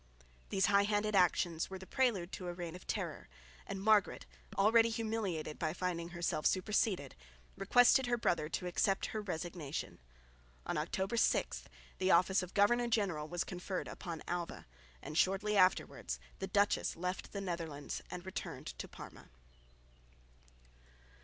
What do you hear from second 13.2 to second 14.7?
was conferred upon Alva;